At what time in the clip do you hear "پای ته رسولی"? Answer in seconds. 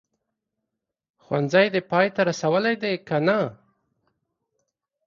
1.91-2.75